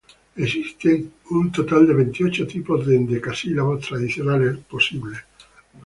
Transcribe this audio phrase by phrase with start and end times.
[0.35, 5.19] Existen un total de veintiocho tipos de endecasílabos tradicionales posibles.